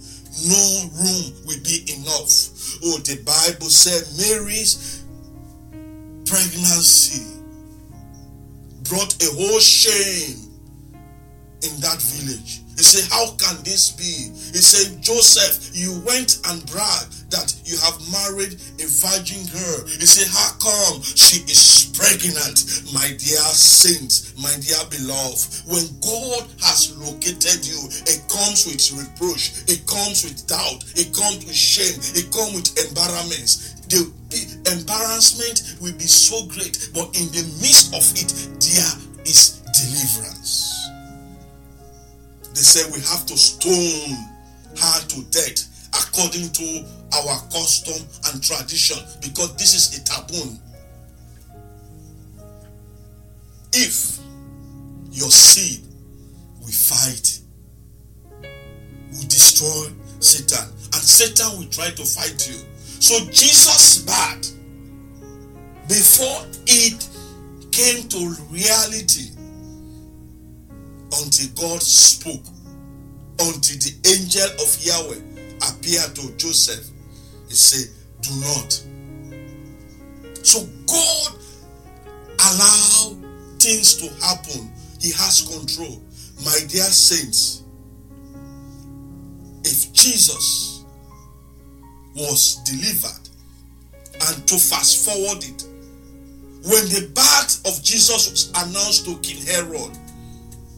[0.48, 2.52] no room will be enough.
[2.84, 5.04] Oh, the Bible said Mary's
[6.24, 7.36] pregnancy
[8.84, 10.45] brought a whole shame
[11.62, 12.66] in that village.
[12.76, 14.28] He said, How can this be?
[14.52, 19.80] He said, Joseph, you went and bragged that you have married a virgin girl.
[19.88, 22.92] He said, How come she is pregnant?
[22.92, 27.80] My dear saint, my dear beloved, when God has located you,
[28.12, 32.68] it comes with reproach, it comes with doubt, it comes with shame, it comes with
[32.76, 33.72] embarrassments.
[33.88, 34.04] The
[34.68, 38.28] embarrassment will be so great, but in the midst of it,
[38.60, 38.92] there
[39.24, 40.65] is deliverance.
[42.56, 44.16] They said we have to stone
[44.80, 50.56] her to death according to our custom and tradition because this is a taboo.
[53.74, 54.18] If
[55.12, 55.84] your seed
[56.60, 57.40] will fight,
[59.12, 62.56] will destroy Satan, and Satan will try to fight you.
[62.86, 64.46] So Jesus bad
[65.88, 67.06] before it
[67.70, 69.35] came to reality
[71.22, 72.46] until God spoke,
[73.38, 75.36] until the angel of Yahweh
[75.70, 76.86] appeared to Joseph.
[77.48, 77.88] He said,
[78.22, 78.72] Do not.
[80.44, 81.32] So God
[82.40, 83.16] allow
[83.58, 84.70] things to happen.
[85.00, 86.02] He has control.
[86.44, 87.62] My dear saints,
[89.64, 90.84] if Jesus
[92.14, 93.28] was delivered
[94.28, 95.64] and to fast forward it,
[96.64, 99.96] when the birth of Jesus was announced to King Herod,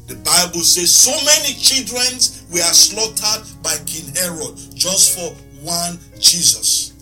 [0.09, 2.17] the Bible says so many children
[2.51, 6.95] were slaughtered by King Herod just for one Jesus.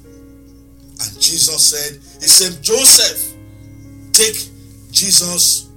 [1.00, 3.34] And Jesus said, He said, Joseph,
[4.12, 4.36] take
[4.90, 5.70] Jesus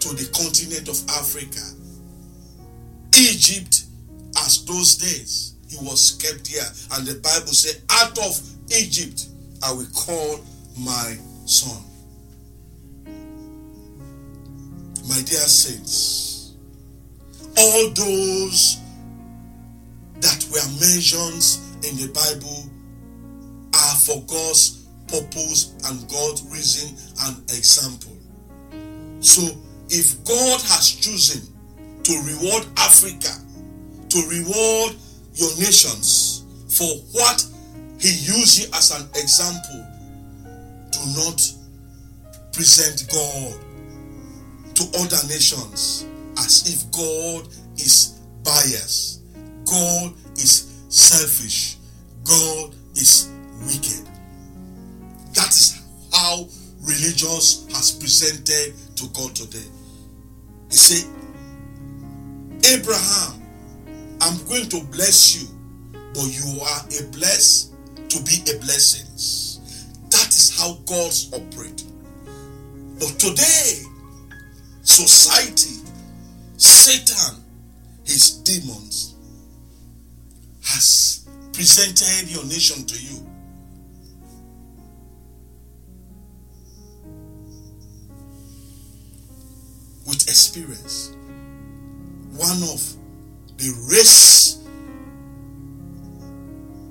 [0.00, 1.60] to the continent of Africa.
[3.18, 3.84] Egypt,
[4.44, 6.62] as those days, he was kept here.
[6.92, 9.26] And the Bible said, Out of Egypt
[9.62, 10.40] I will call
[10.78, 11.16] my
[11.46, 11.82] son.
[15.08, 16.37] My dear saints,
[17.58, 18.78] all those
[20.20, 22.70] that were mentioned in the Bible
[23.74, 26.96] are for God's purpose and God's reason
[27.26, 28.16] and example.
[29.20, 29.42] So,
[29.90, 31.42] if God has chosen
[32.04, 33.34] to reward Africa,
[34.08, 34.94] to reward
[35.34, 37.44] your nations for what
[37.98, 39.84] He used you as an example,
[40.92, 41.40] do not
[42.52, 43.54] present God
[44.74, 46.06] to other nations
[46.38, 49.22] as if God is biased,
[49.64, 51.76] God is selfish,
[52.24, 53.30] God is
[53.66, 54.06] wicked.
[55.34, 55.82] That is
[56.12, 56.48] how
[56.82, 59.66] religious has presented to God today.
[60.70, 61.10] He said,
[62.64, 63.42] Abraham,
[64.20, 65.48] I'm going to bless you,
[66.14, 67.72] but you are a bless
[68.08, 69.06] to be a blessing.
[70.10, 71.84] That is how God's operate.
[72.98, 73.82] But today,
[74.82, 75.87] society,
[76.88, 77.44] Satan,
[78.06, 79.14] his demons,
[80.64, 83.26] has presented your nation to you.
[90.06, 91.12] With experience,
[92.38, 92.80] one of
[93.58, 94.66] the race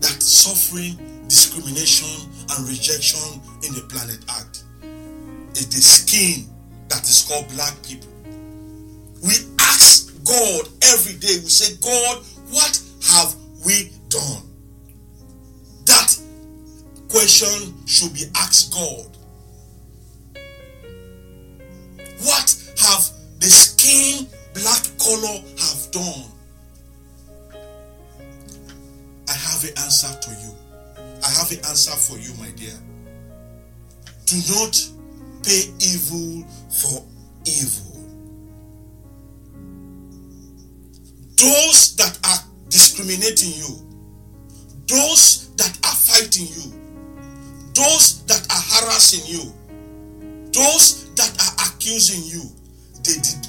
[0.01, 4.63] that suffering discrimination and rejection in the planet Earth
[5.55, 6.45] is the skin
[6.87, 8.16] that is called black people.
[9.23, 14.43] We ask God every day, we say, God, what have we done?
[15.85, 16.17] That
[17.09, 19.07] question should be asked God.
[22.23, 23.09] What have
[23.39, 26.31] the skin black color have done?
[29.29, 30.53] I have an answer to you.
[31.23, 32.77] I have an answer for you, my dear.
[34.25, 34.77] Do not
[35.43, 37.03] pay evil for
[37.45, 37.96] evil.
[41.37, 43.87] Those that are discriminating you,
[44.87, 46.73] those that are fighting you,
[47.73, 49.53] those that are harassing you,
[50.51, 52.43] those that are accusing you,
[53.03, 53.47] they did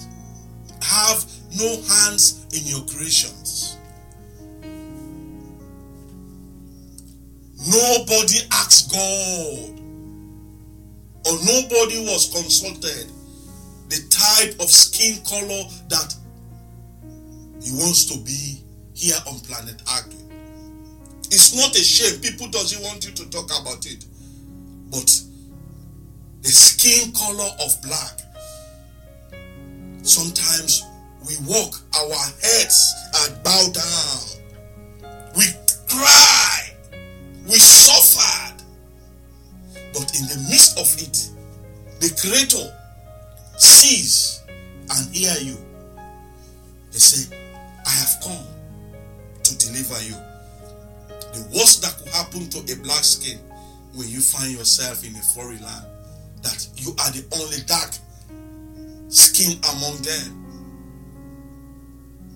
[0.83, 1.25] have
[1.59, 3.79] no hands in your creations.
[7.67, 9.81] Nobody asked God,
[11.27, 13.11] or nobody was consulted
[13.89, 16.15] the type of skin color that
[17.69, 18.63] he wants to be
[18.95, 20.15] here on planet Earth.
[21.27, 22.19] It's not a shame.
[22.21, 24.07] People doesn't want you to talk about it.
[24.91, 25.21] But
[26.41, 28.21] the skin color of black.
[30.03, 30.83] Sometimes
[31.27, 35.21] we walk, our heads are bowed down.
[35.37, 35.45] We
[35.89, 36.73] cry.
[37.45, 38.63] We suffered.
[39.93, 41.29] But in the midst of it,
[42.01, 42.75] the Creator
[43.59, 44.43] sees
[44.91, 45.59] and hear you.
[46.93, 47.48] They say,
[47.89, 48.47] I have come
[49.43, 50.15] to deliver you.
[51.33, 53.39] The worst that could happen to a black skin
[53.95, 55.87] when you find yourself in a foreign land,
[56.43, 57.91] that you are the only dark
[59.09, 60.45] skin among them.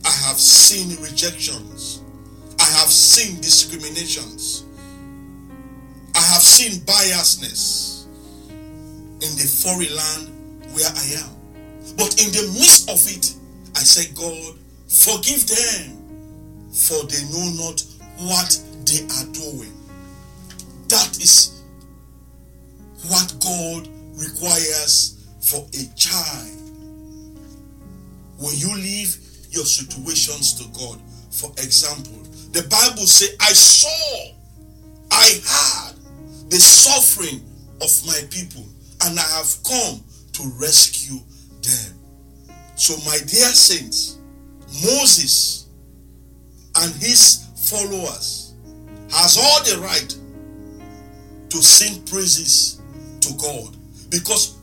[0.06, 2.00] I have seen rejections.
[2.58, 4.64] I have seen discriminations.
[6.14, 8.06] I have seen biasness
[8.48, 11.30] in the foreign land where I am.
[11.96, 13.34] But in the midst of it,
[13.76, 14.58] I say, God,
[14.92, 17.82] forgive them, for they know not
[18.18, 19.72] what they are doing.
[20.88, 21.62] That is
[23.08, 26.58] what God requires for a child.
[28.38, 29.16] When you leave
[29.50, 32.18] your situations to God, for example,
[32.52, 34.34] the Bible says, I saw,
[35.10, 37.40] I heard the suffering
[37.80, 38.64] of my people,
[39.04, 41.18] and I have come to rescue
[41.62, 41.98] them.
[42.76, 44.18] So, my dear saints,
[44.72, 45.68] Moses
[46.76, 48.54] and his followers
[49.10, 50.16] has all the right
[51.50, 52.80] to sing praises
[53.20, 53.76] to God
[54.10, 54.56] because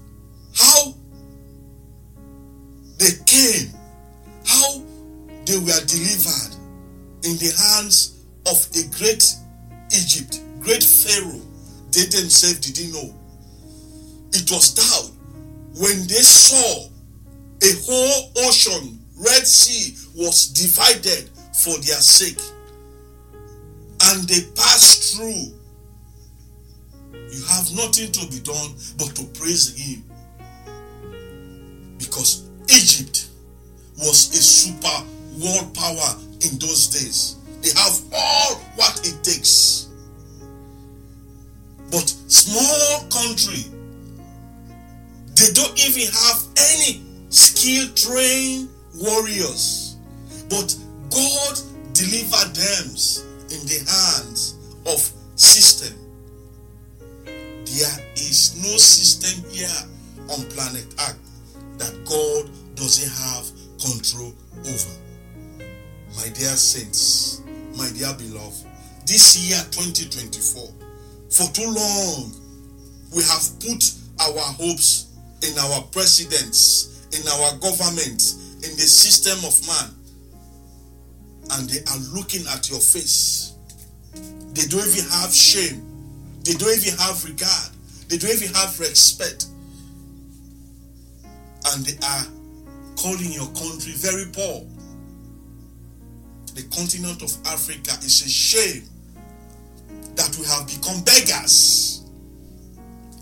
[0.56, 0.94] how
[2.98, 3.70] they came,
[4.46, 4.82] how
[5.46, 6.56] they were delivered
[7.24, 9.24] in the hands of a great
[9.92, 11.42] Egypt, great Pharaoh,
[11.92, 13.14] they themselves didn't know.
[14.34, 15.12] It was doubt
[15.76, 16.90] when they saw
[17.62, 22.40] a whole ocean, Red Sea, was divided for their sake,
[24.04, 25.54] and they passed through.
[27.12, 30.04] You have nothing to be done but to praise Him
[31.98, 33.28] because Egypt
[33.98, 35.06] was a super
[35.44, 37.36] world power in those days.
[37.62, 39.90] They have all what it takes.
[41.92, 43.66] But small country,
[45.36, 49.98] they don't even have any skill trained warriors.
[50.50, 50.76] But
[51.10, 51.60] God
[51.94, 52.88] delivered them
[53.52, 55.00] in the hands of
[55.36, 55.98] system.
[57.26, 59.70] There is no system here
[60.30, 61.20] on planet Earth
[61.78, 63.46] that God doesn't have
[63.80, 64.34] control
[64.68, 64.94] over.
[66.16, 67.42] My dear saints,
[67.78, 68.66] my dear beloved,
[69.06, 70.70] this year 2024,
[71.30, 72.32] for too long,
[73.16, 75.08] we have put our hopes
[75.42, 79.96] in our presidents, in our government, in the system of man,
[81.52, 83.54] and they are looking at your face.
[84.54, 85.86] They don't even have shame,
[86.44, 87.72] they don't even have regard.
[88.10, 89.46] They don't even have respect.
[91.72, 92.26] And they are
[92.98, 94.66] calling your country very poor.
[96.56, 98.84] The continent of Africa is a shame
[100.16, 102.04] that we have become beggars.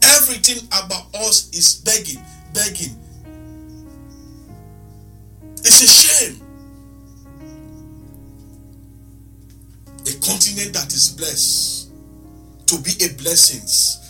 [0.01, 2.23] Everything about us is begging,
[2.53, 2.95] begging.
[5.67, 6.41] It's a shame.
[9.99, 11.91] A continent that is blessed
[12.67, 13.67] to be a blessing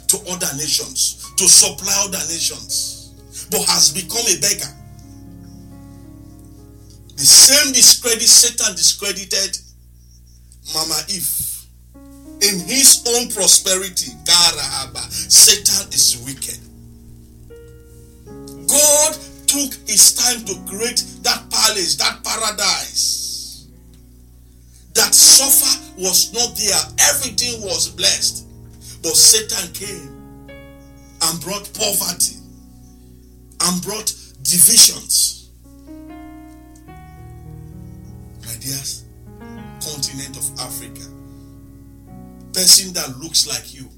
[0.08, 3.16] to other nations, to supply other nations,
[3.49, 4.72] but has become a beggar.
[7.16, 9.58] The same discredit Satan discredited
[10.76, 11.66] Mama Eve.
[12.39, 14.12] In his own prosperity,
[15.10, 16.60] Satan is wicked.
[18.68, 19.18] God
[19.58, 23.68] took his time to create that palace, that paradise.
[24.93, 27.08] That suffer was not there.
[27.10, 28.45] Everything was blessed.
[29.01, 30.49] But Satan came
[31.22, 32.38] and brought poverty
[33.62, 35.49] and brought divisions.
[38.45, 39.05] My dears,
[39.82, 41.05] continent of Africa,
[42.53, 43.89] person that looks like you,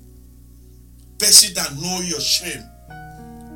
[1.17, 2.63] person that know your shame,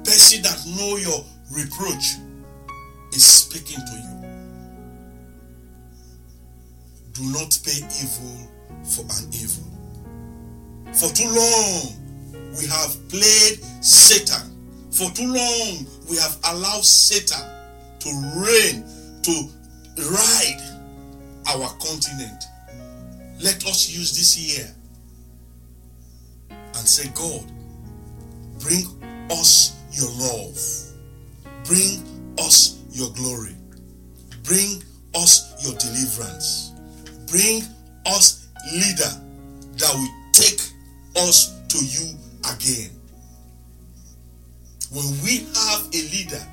[0.03, 1.23] person that know your
[1.53, 2.15] reproach
[3.13, 4.13] is speaking to you.
[7.13, 8.49] Do not pay evil
[8.83, 9.69] for an evil.
[10.93, 12.03] For too long,
[12.57, 14.49] we have played Satan.
[14.91, 17.41] For too long, we have allowed Satan
[17.99, 18.83] to reign,
[19.23, 19.49] to
[20.11, 20.61] ride
[21.47, 22.43] our continent.
[23.41, 24.69] Let us use this year
[26.49, 27.51] and say, God,
[28.59, 28.85] bring
[29.29, 30.57] us your love.
[31.65, 32.03] Bring
[32.39, 33.55] us your glory.
[34.43, 34.83] Bring
[35.15, 36.73] us your deliverance.
[37.29, 37.63] Bring
[38.05, 39.11] us leader
[39.77, 40.61] that will take
[41.17, 42.15] us to you
[42.53, 42.91] again.
[44.91, 46.45] When we have a leader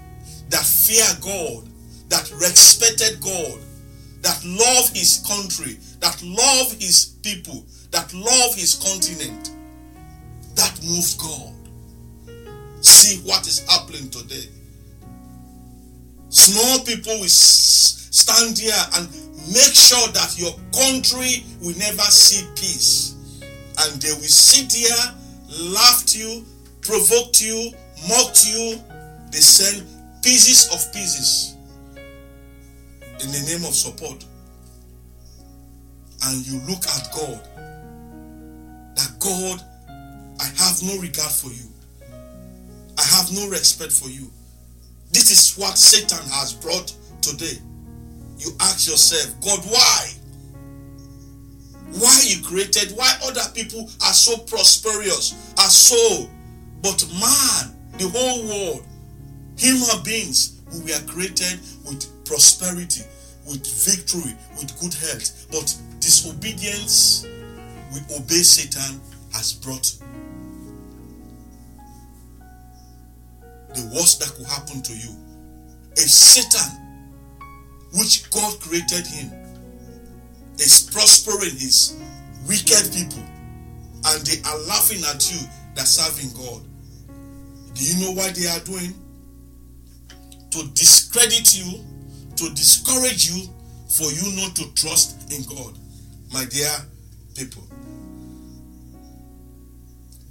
[0.48, 1.68] that fear God,
[2.08, 3.58] that respected God,
[4.22, 9.50] that love his country, that love his people, that love his continent,
[10.54, 11.54] that moves God.
[12.84, 14.48] See what is happening today.
[16.30, 19.08] Small people will stand here and
[19.52, 23.16] make sure that your country will never see peace.
[23.82, 25.14] And they will sit here,
[25.74, 26.44] laugh you,
[26.82, 27.72] provoke you,
[28.08, 28.78] mock you.
[29.32, 29.86] They send
[30.22, 31.56] pieces of pieces
[31.96, 34.24] in the name of support.
[36.26, 37.40] And you look at God.
[38.94, 39.64] That God,
[40.38, 41.66] I have no regard for you.
[42.98, 44.30] I have no respect for you.
[45.12, 47.58] This is what Satan has brought today.
[48.38, 50.08] You ask yourself, God, why?
[51.98, 52.96] Why you created?
[52.96, 56.28] Why other people are so prosperous, are so,
[56.82, 58.86] but man, the whole world,
[59.58, 63.02] human beings, we were created with prosperity,
[63.46, 65.48] with victory, with good health.
[65.50, 67.26] But disobedience,
[67.92, 69.00] we obey Satan,
[69.32, 69.92] has brought
[73.74, 75.16] the worst that could happen to you.
[75.92, 76.70] If Satan,
[77.94, 79.30] which God created him,
[80.58, 81.96] is prospering his
[82.46, 83.22] wicked people,
[84.06, 86.62] and they are laughing at you that serving God.
[87.74, 88.94] Do you know what they are doing?
[90.50, 91.84] To discredit you,
[92.36, 93.48] to discourage you,
[93.88, 95.74] for you not to trust in God.
[96.32, 96.70] My dear
[97.34, 97.62] people,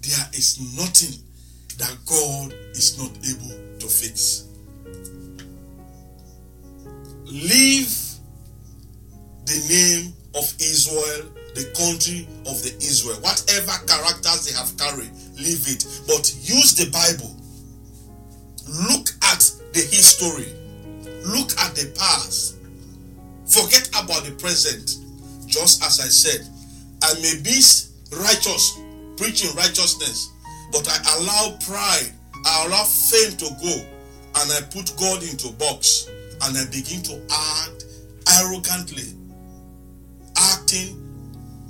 [0.02, 1.24] there is nothing
[1.80, 4.46] that God is not able to fix.
[7.26, 7.96] Leave
[9.46, 15.66] the name of Israel, the country of the Israel, whatever characters they have carried, leave
[15.68, 15.88] it.
[16.06, 17.36] But use the Bible.
[18.92, 19.40] Look at
[19.74, 20.54] the history.
[21.26, 22.58] Look at the past.
[23.48, 24.98] Forget about the present.
[25.48, 26.46] Just as I said,
[27.02, 27.58] I may be
[28.22, 28.78] righteous,
[29.18, 30.30] preaching righteousness,
[30.72, 32.12] but I allow pride,
[32.46, 33.76] I allow fame to go,
[34.42, 36.10] and I put God into box,
[36.44, 37.86] and I begin to act
[38.40, 39.14] arrogantly,
[40.38, 40.96] acting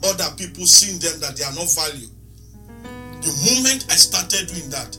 [0.04, 2.10] other people seeing them that they are not valued.
[3.22, 4.98] The moment I started doing that,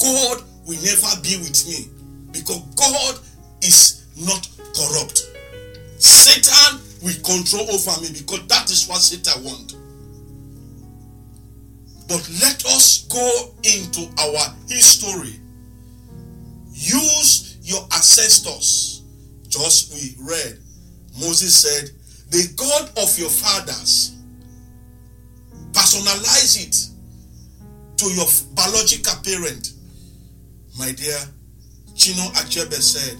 [0.00, 1.88] God will never be with me
[2.32, 3.18] because God
[3.62, 5.28] is not corrupt.
[5.98, 9.74] Satan will control over me because that is what Satan wants.
[12.12, 15.40] But let us go into our history.
[16.70, 19.00] Use your ancestors.
[19.48, 20.58] Just we read,
[21.18, 21.88] Moses said,
[22.28, 24.14] The God of your fathers,
[25.72, 29.72] personalize it to your biological parent.
[30.78, 31.16] My dear,
[31.94, 33.16] Chinua Achebe said,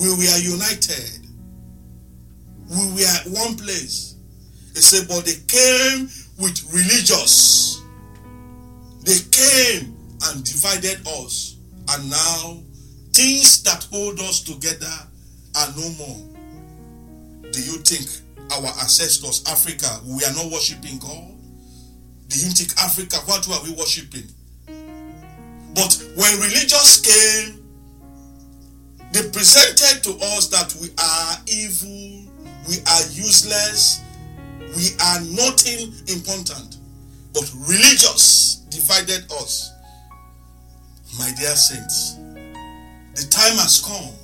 [0.00, 1.24] We were united.
[2.68, 4.16] We were one place.
[4.74, 6.08] He said, But they came
[6.38, 7.75] with religious.
[9.06, 11.56] They came and divided us.
[11.88, 12.58] And now,
[13.12, 14.92] things that hold us together
[15.54, 17.50] are no more.
[17.52, 18.10] Do you think
[18.52, 21.32] our ancestors, Africa, we are not worshiping God?
[22.28, 24.26] Do you think Africa, what were we worshiping?
[24.66, 27.62] But when religious came,
[29.12, 32.32] they presented to us that we are evil,
[32.68, 34.02] we are useless,
[34.74, 36.75] we are nothing important.
[37.36, 39.70] But religious divided us.
[41.18, 42.14] My dear saints,
[43.14, 44.14] the time has come.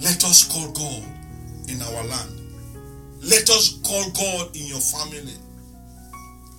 [0.00, 1.04] Let us call God
[1.68, 2.40] in our land.
[3.22, 5.36] Let us call God in your family.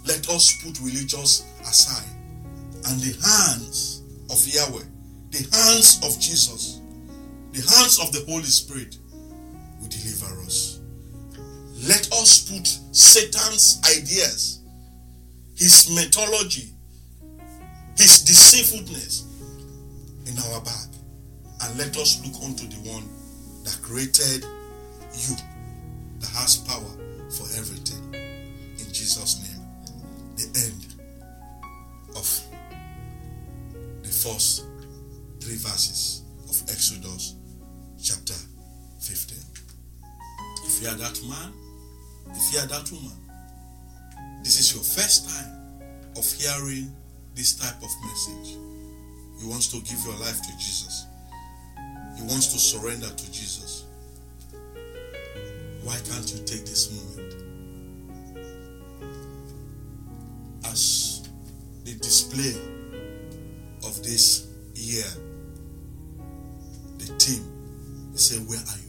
[0.05, 2.14] Let us put religious aside.
[2.86, 4.86] And the hands of Yahweh,
[5.32, 6.80] the hands of Jesus,
[7.53, 8.99] the hands of the Holy Spirit
[9.82, 10.79] will deliver us.
[11.88, 14.60] Let us put Satan's ideas,
[15.56, 16.70] his methodology,
[17.98, 19.26] his deceitfulness
[20.26, 20.88] in our back.
[21.62, 23.08] And let us look unto the one
[23.64, 24.44] that created
[25.14, 25.36] you,
[26.20, 26.92] that has power
[27.32, 28.14] for everything.
[28.14, 29.66] In Jesus' name,
[30.36, 30.86] the end
[32.16, 32.42] of
[34.04, 34.66] the first
[35.40, 37.36] three verses of Exodus
[38.02, 38.36] chapter
[39.00, 39.38] 15.
[40.66, 41.54] If you are that man,
[42.36, 43.18] if you are that woman,
[44.44, 45.60] this is your first time
[46.18, 46.94] of hearing
[47.36, 48.58] this type of message.
[49.40, 51.06] You want to give your life to Jesus.
[52.18, 53.86] You want to surrender to Jesus.
[55.84, 57.36] Why can't you take this moment
[60.66, 61.30] as
[61.86, 62.56] the display
[63.86, 65.06] of this year?
[66.98, 67.44] The team
[68.14, 68.89] say, Where are you?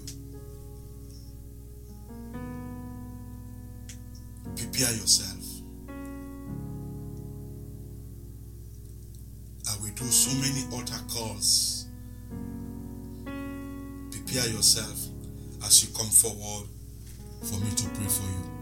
[4.80, 5.44] Prepare yourself.
[9.68, 11.84] I will do so many altar calls.
[14.10, 14.98] Prepare yourself
[15.66, 16.66] as you come forward
[17.42, 18.59] for me to pray for you.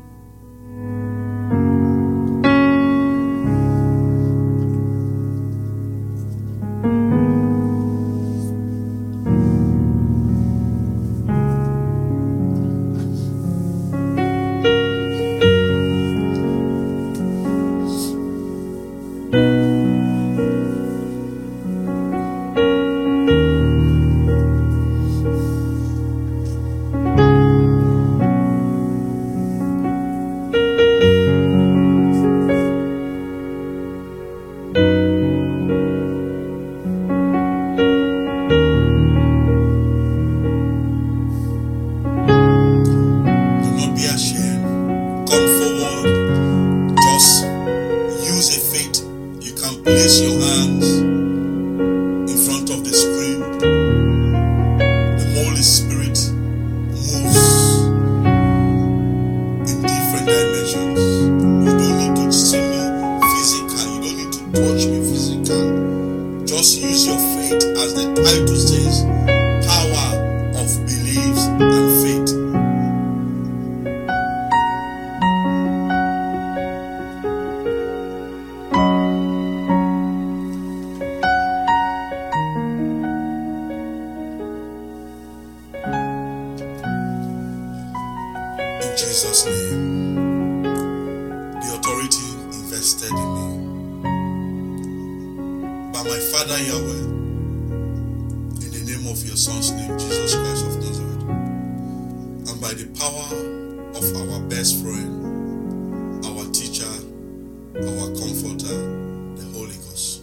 [108.58, 110.17] Comforter, the Holy Ghost.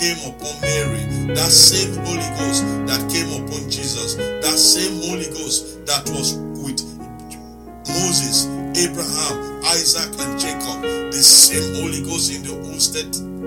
[0.00, 1.04] Came upon Mary,
[1.36, 6.80] that same Holy Ghost that came upon Jesus, that same Holy Ghost that was with
[7.84, 8.48] Moses,
[8.80, 10.80] Abraham, Isaac, and Jacob.
[11.12, 12.80] The same Holy Ghost in the Old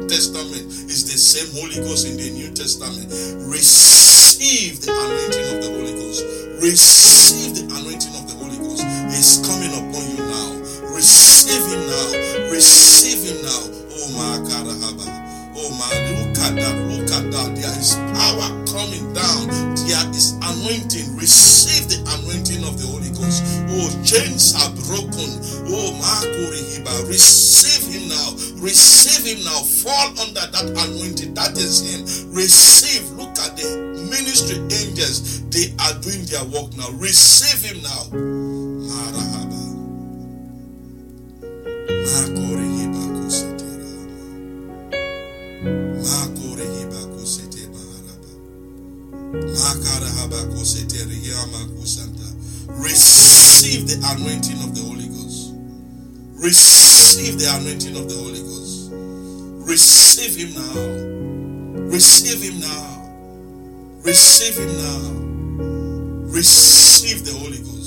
[0.05, 3.09] Testament is the same Holy Ghost in the New Testament.
[3.49, 6.21] Receive the anointing of the Holy Ghost.
[6.61, 8.85] Receive the anointing of the Holy Ghost.
[9.09, 10.53] It's coming upon you now.
[10.93, 12.53] Receive Him now.
[12.53, 13.63] Receive Him now.
[13.97, 15.22] Oh my Karahaba.
[15.63, 15.87] Oh my,
[16.19, 16.75] look at that.
[16.91, 17.55] Look at that.
[17.55, 19.47] There is power coming down.
[19.87, 21.15] There is anointing.
[21.15, 23.39] Receive the anointing of the Holy Ghost.
[23.71, 25.31] Oh, chains are broken.
[25.71, 27.07] Oh, Makurihiba.
[27.07, 28.35] Receive Him now.
[28.59, 29.63] Receive Him now.
[29.63, 31.33] Fall under that anointing.
[31.33, 32.03] That is Him.
[32.35, 33.07] Receive.
[33.15, 35.47] Look at the ministry angels.
[35.47, 36.91] They are doing their work now.
[36.99, 38.03] Receive Him now.
[38.11, 39.63] Marahaba.
[52.83, 55.53] Receive the anointing of the Holy Ghost.
[56.35, 58.91] Receive the anointing of the Holy Ghost.
[59.69, 61.87] Receive Him now.
[61.87, 62.85] Receive Him now.
[64.03, 65.01] Receive Him now.
[66.33, 67.82] Receive the Holy Ghost.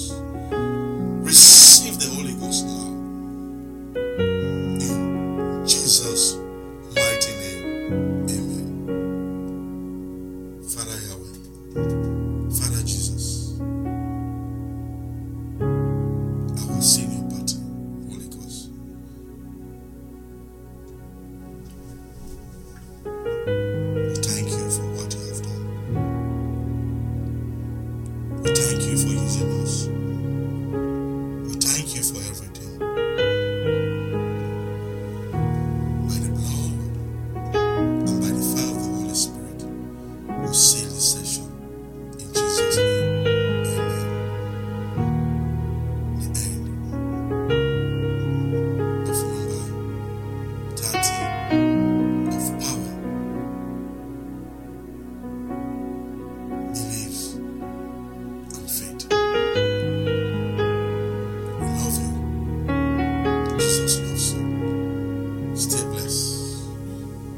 [65.54, 66.68] Stay blessed.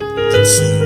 [0.00, 0.77] And see you